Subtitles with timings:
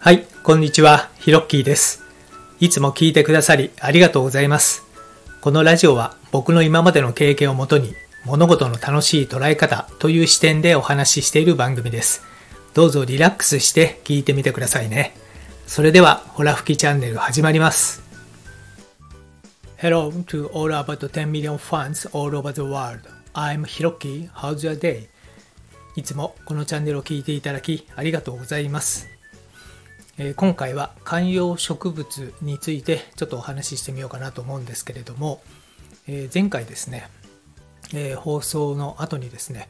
[0.00, 2.04] はい、こんにちは、ヒロッキーです。
[2.60, 4.84] いつも聞いてくださりありがとうございます。
[5.40, 12.22] このラジオは僕の今までの経験をもとに物事の楽しい捉え方という視点でお話ししている番組です。
[12.74, 15.16] どうぞリラックスして聞いてみてくださいね。
[15.66, 18.00] それでは、ホラ吹きチャンネル始まります。
[19.78, 23.00] Hello to all about 10 million fans all over the world.
[23.34, 24.30] I'm Hiroki.
[24.30, 25.08] How's your day?
[25.96, 29.17] いつもこのチャンネルを聞いていただきありがとうございます。
[30.20, 35.40] え今回は観葉植物についてちょっとお話ししてみようかなと思うんですけれども、
[36.08, 37.08] え前回ですね、
[37.94, 39.68] え放送の後にですね、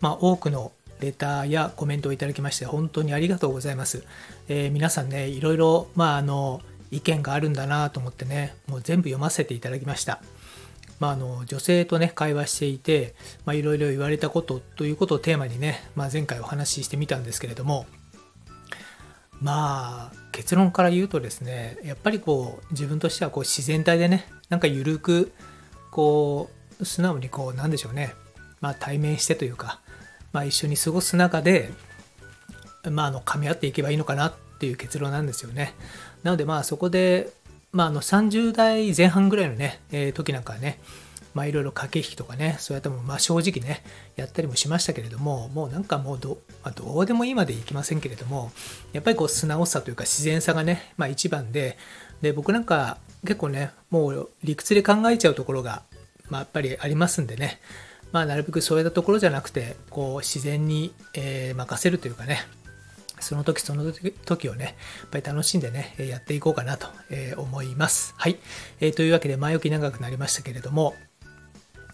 [0.00, 0.70] まあ、多くの
[1.00, 4.04] レターやコメントをいただきまして本当にありがとうございます。
[4.48, 6.60] え皆さんね、いろいろ、まあ、あの
[6.92, 10.22] 意見があるんだなと思ってね、もう全部読ませていただきました。
[11.00, 13.14] まあ、あの女性とね会話していて
[13.46, 17.86] いろいろ言われたことということをテーマにね、まあ、前回お話ししてみたんですけれども
[19.40, 25.32] まあ結論から言うとですねやっぱりこう自分としてはこう自然体でねなんか緩く
[25.90, 26.50] こ
[26.80, 28.14] う素直にこうなんでしょうね、
[28.60, 29.80] まあ、対面してというか、
[30.32, 31.70] まあ、一緒に過ごす中で、
[32.90, 35.74] まあ、あの噛み合っていけばいいのかなっていう結論なんですよね。
[36.22, 37.30] なのでまあそこで、
[37.72, 40.78] まあ、あの30代前半ぐらいのね、えー時なんかはね
[41.34, 43.82] まあいろいろ駆け引きとかねそうやってもまあ正直ね
[44.16, 48.50] やったりもしましたけれどももうなんかもうど,、まあ、どうでもいいまでいきませんけれども
[48.92, 51.76] やっぱりこう素直さというか自然さがね、まあ、一番で
[52.22, 55.82] で僕なんか結構ねもう理屈で考えちゃうところが、
[56.30, 57.60] まあ、やっぱりありますんでね
[58.12, 62.40] まあなるべくそういったところじゃなくてこう自然に、えー任せるというかね
[63.20, 63.92] その時その
[64.24, 64.74] 時をね、やっ
[65.10, 66.86] ぱり楽しんでね、やっていこうかなと
[67.36, 68.14] 思います。
[68.16, 68.38] はい、
[68.80, 70.94] えーというわけで前置き長くなりましたけれども、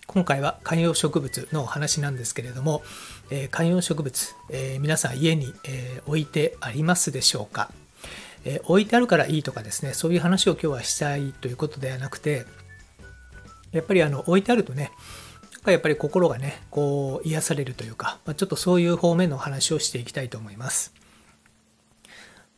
[0.07, 2.83] 今回は観葉植物のお話なんですけれども、
[3.31, 7.71] えー観葉植物、えー皆さん家に、えー置いてありますでしょうか、
[8.45, 12.45] えー置いてあるからいいとかですね、そういう話を今日はしたいということではなくて、
[13.73, 14.93] やっぱりあの置いてあるとね、
[15.53, 20.93] なんかやっぱり心がね、こう癒されるというか、まあ、ちょっとそういう方面の話をしていきたいと思います。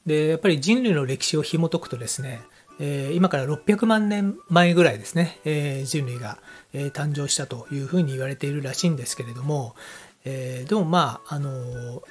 [0.04, 2.40] で、やっぱり人類の歴史を紐解くとですね、
[2.78, 6.38] えー今から600万年前ぐらいですね、えー人類が、
[6.72, 9.74] えー誕生したというふうに言われているらしいんですけれども、
[10.24, 12.02] えーでもまあ、あの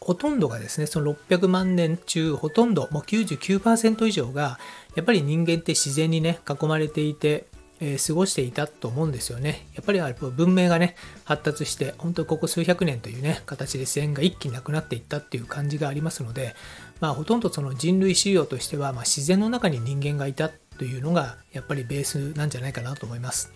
[0.00, 4.58] ほとんどがですね、その600万年中、ほとんど、もう99%以上が、
[4.94, 7.46] やっぱり人間って自然にね、囲まれていて、
[7.80, 9.66] えー過ごしていたと思うんですよね。
[9.74, 16.54] やっぱり文明がね、発達して、本当ここ数百年というね、形で自然が一気になくなっていったっていう感じがありますので、
[17.00, 23.52] まあ、ほとんどその人類仕様としては、まあ、自然の中に人間がいたというのが、やっぱりベースなんじゃないかなと思います。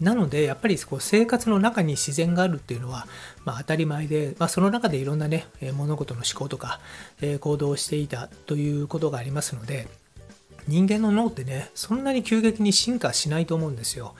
[0.00, 3.06] なので、やっぱりこう生活の中に自然があるっていうのは、
[3.44, 6.80] まあ、当たり前で、まあ、その中でいろんなね、え物事の思考とか、
[7.20, 9.88] えー行動をしていたということがありますので、
[10.68, 14.14] 人間の脳ってね、そんなに急激に進化しないと思うんですよ。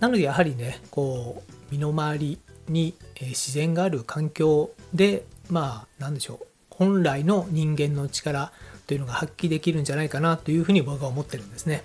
[0.00, 2.38] なので、やはりね、こう、身の回り
[2.68, 8.52] に、自然がある環境で、まあ、なんでしょう、本来の人間の力
[8.86, 11.82] というのが発揮できるんじゃないかなというふうに僕は思ってるんですね。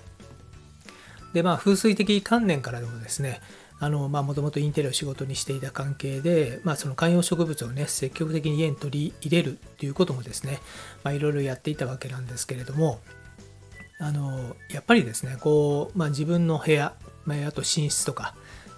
[1.32, 3.40] でまあ風水的観念からでもですね
[3.80, 10.60] もともとインテリアを仕事にしていた関係で、まあ、その観葉植物をね積極的に家に取り入れるということもですね、
[11.06, 13.00] いろいろやっていたわけなんですけれども
[14.02, 16.92] あのやっぱりですねこう、まあ、自分の部屋、
[17.24, 18.34] まあ、あと寝室とか、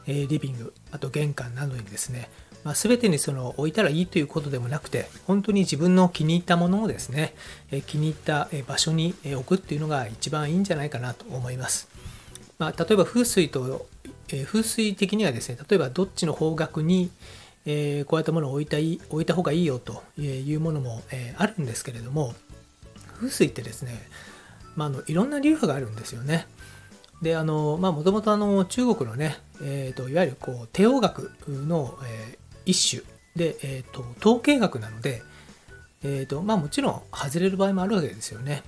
[0.06, 2.28] えーリビングあと玄関などにですね、
[2.62, 7.34] まあ、全てにその置いたらいいということでもなくて本当に自分の気に入ったものをですね、
[7.70, 11.88] えー気に入った場所に置くっていうのが一番いいんじゃないかなと思います。
[12.58, 13.86] まあ、例えば風水と、
[14.28, 17.10] えー風水的にはですね例えばどっちの方角に、
[17.64, 22.34] えこういったものを置いたい置いた方がいいよというものも、えあるんですけれども
[23.14, 24.06] 風水ってですね、
[24.76, 26.46] まあ、のいろんな流派があるんですよね。
[27.22, 33.02] であのまあもともとあの中国のね、えーといわゆるこう帝王学の、えー一種
[33.36, 35.22] で、えーと統計学なので、
[36.02, 38.62] えーとまあ、もちろん外れる場合もあるわけですよね。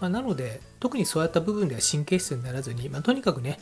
[0.00, 3.58] まあ、なので特にそういった部分では神経質にならずに、まあ、とにかくね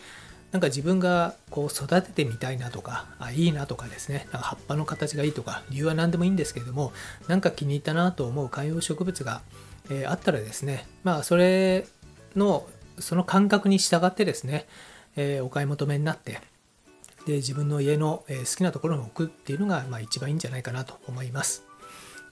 [0.53, 6.93] なんか自分がこう育ててみたいなとかあいいなとかですねなんか葉っぱの形がいいとか理由は何でもいいんですけれども
[7.26, 9.43] なんか気に入ったなと思う観葉植物が、
[9.91, 11.87] えーあったらですねまあそれ
[12.35, 12.67] の
[12.99, 14.67] その感覚に従ってですね、
[15.17, 16.41] えーお買い求めになって
[17.27, 21.65] で自分の家のえー好きなところに置くっていうのが、まあ、一番いいんじゃないかなと思います。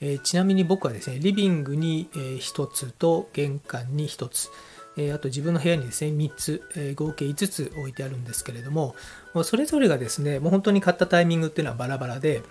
[0.01, 4.49] えちなみに僕はですね、リビングにえ1つと玄関に1つ、
[4.97, 8.95] えあと自分の部屋にですね、3つ、えー合計5つ置いてあるんですけれども、
[9.33, 12.43] もうそれぞれがですね、もう本当に買ったタイミングっていうのはバラバラで、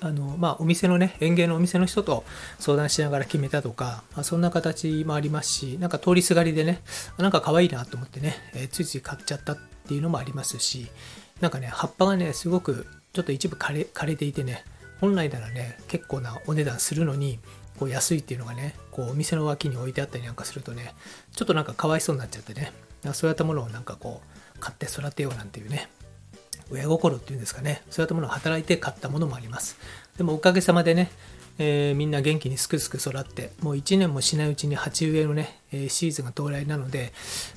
[0.00, 2.24] あのまあ、お店のね、園芸のお店の人と
[2.60, 6.82] 相談しながら決めたとか、まあ、そんな形もありますし、なんか通りすがりでね、
[7.16, 9.58] なんか可愛いなと思ってね、えー、ついつい買っちゃったっ
[9.88, 10.88] ていうのもありますし、
[11.40, 14.64] なんかね、葉っぱがね、すごくちょっと一部枯れ枯れていてね、
[15.00, 17.40] 本来ならね、結構なお値段するのに、
[17.78, 20.94] こう安いっていうのがね、こうお店の脇に置いてあったりなんかするとね、
[21.34, 22.72] ちょっとなんかかわいそうになっちゃってね、
[23.14, 25.88] そういったものをなんかこう、買って育てようなんていうね、
[26.70, 29.76] 親心っていうんですかね、そういったものを働いて買ったものもあります。
[30.16, 31.10] でもおかげさまでね、
[31.58, 37.12] えー、みんな元気にすくすく育って、もう1年もしないうちに鉢植えのね、えシーズンが到来なので、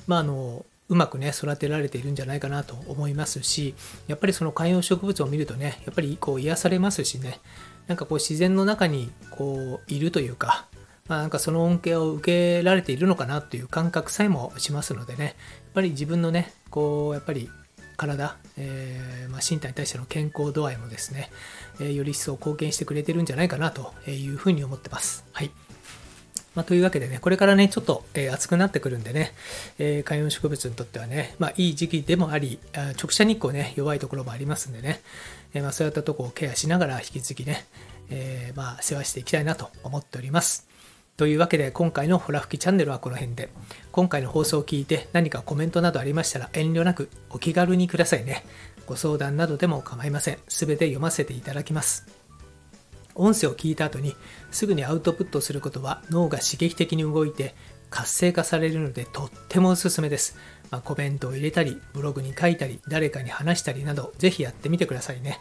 [0.06, 3.74] まああの、うまくね、育てられているんじゃないかなと思いますし、
[4.08, 7.40] やっぱりその観葉植物を見るとね、やっぱりこう癒されますしね、
[7.86, 10.66] なんかこう自然の中にこういるというか、
[11.08, 15.34] まあ、なんかその恩恵を受けられているのかなという感覚さえもしますのでね、やっ
[15.74, 17.48] ぱり自分のね、こう、やっぱり
[17.96, 21.30] 体、えー、まあ、身体に対しての健康度合いもですね、
[21.80, 25.24] えー、より一層貢献してくれてるんじゃないかなというふうに思ってます。
[25.32, 25.50] はい。
[26.54, 29.32] まあ、というわけでね、これからね、ちょっと、えー、暑くなってくるんでね、
[29.78, 35.00] えー、観葉植物にとってはね、まあ、いい時期でもあり、あ直射日光ね、弱いところもありますんでね、
[35.54, 37.66] えー、まあ、そういったとこをケアしながら引き続きね、
[38.10, 40.71] えまあ、世話していきたいなと思っております。
[41.16, 43.50] というわけで今回のホラ吹きチャンネルはこの辺で。
[43.92, 48.44] 今回の放送を聞いて何かコメントなどありましたら遠慮なくお気軽にくださいね。
[48.86, 50.38] ご相談などでも構いません。
[50.48, 52.06] すべて読ませていただきます。
[53.14, 54.16] 音声を聞いた後に
[54.50, 57.54] すぐにアウトプットすることは脳が刺激的に動いて
[57.90, 60.38] 活性化されるのでとってもおすすめです、
[60.70, 65.38] まあ、コメントを入れたりブログに書いたり誰かに話したりなどぜひやってみてくださいね。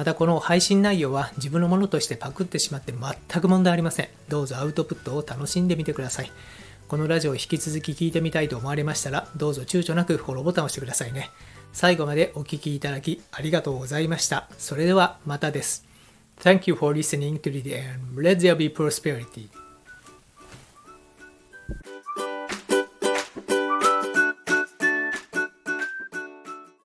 [0.00, 4.08] またこの配信内容は自分のものとしてパクってしまって全く問題ありません。
[4.30, 6.32] どうぞアウトプットを楽しんでみてください。
[6.88, 11.28] このラジオを引き続き聞いてみたいと思われましたら、どうぞ躊躇なくフォローボタンを押してくださいね。
[11.74, 14.48] 最後までお聴きいただきありがとうございました。
[14.56, 15.84] それではまたです。
[16.40, 18.18] Thank you for listening to the end.
[18.18, 19.59] Let there be prosperity.